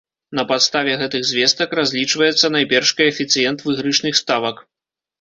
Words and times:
На 0.37 0.45
падставе 0.51 0.95
гэтых 1.01 1.27
звестак 1.33 1.77
разлічваецца 1.81 2.53
найперш 2.57 2.95
каэфіцыент 3.05 3.57
выйгрышных 3.69 4.13
ставак. 4.27 4.69